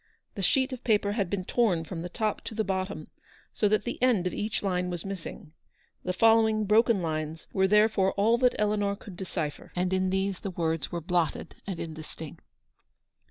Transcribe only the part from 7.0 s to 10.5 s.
lines were therefore all that Eleanor could decipher, and in these the